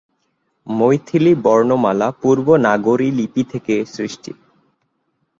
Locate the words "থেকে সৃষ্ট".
3.51-4.23